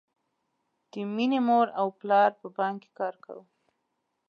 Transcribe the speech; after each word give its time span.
د 0.91 0.93
مینې 1.15 1.39
مور 1.47 1.67
او 1.79 1.87
پلار 1.99 2.31
په 2.41 2.47
بانک 2.57 2.77
کې 2.83 2.89
کار 2.99 3.15
کاوه 3.23 3.43